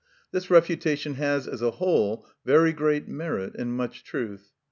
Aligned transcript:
This 0.31 0.49
refutation 0.49 1.13
has 1.13 1.47
as 1.47 1.61
a 1.61 1.69
whole 1.69 2.25
very 2.43 2.73
great 2.73 3.07
merit 3.07 3.53
and 3.55 3.71
much 3.77 4.03
truth. 4.03 4.49